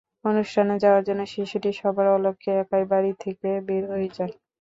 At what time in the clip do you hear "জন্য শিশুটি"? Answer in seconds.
1.07-1.69